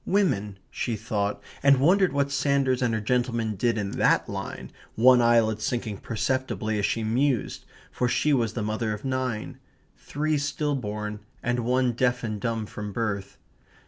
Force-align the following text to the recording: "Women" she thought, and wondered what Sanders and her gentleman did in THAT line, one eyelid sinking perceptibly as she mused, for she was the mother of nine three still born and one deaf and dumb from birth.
"Women" 0.07 0.57
she 0.71 0.95
thought, 0.95 1.43
and 1.61 1.79
wondered 1.79 2.11
what 2.11 2.31
Sanders 2.31 2.81
and 2.81 2.91
her 2.95 2.99
gentleman 2.99 3.55
did 3.55 3.77
in 3.77 3.91
THAT 3.91 4.27
line, 4.27 4.71
one 4.95 5.21
eyelid 5.21 5.61
sinking 5.61 5.97
perceptibly 5.99 6.79
as 6.79 6.87
she 6.87 7.03
mused, 7.03 7.65
for 7.91 8.07
she 8.09 8.33
was 8.33 8.53
the 8.53 8.63
mother 8.63 8.93
of 8.95 9.05
nine 9.05 9.59
three 9.95 10.39
still 10.39 10.73
born 10.73 11.19
and 11.43 11.59
one 11.59 11.91
deaf 11.91 12.23
and 12.23 12.41
dumb 12.41 12.65
from 12.65 12.91
birth. 12.91 13.37